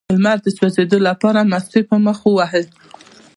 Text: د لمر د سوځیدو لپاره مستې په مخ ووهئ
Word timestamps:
د 0.07 0.11
لمر 0.15 0.37
د 0.43 0.47
سوځیدو 0.57 0.97
لپاره 1.07 1.47
مستې 1.51 1.79
په 1.89 1.95
مخ 2.05 2.19
ووهئ 2.23 2.65